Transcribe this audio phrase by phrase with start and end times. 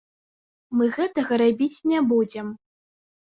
[0.79, 2.47] Мы гэтага рабіць не будзем.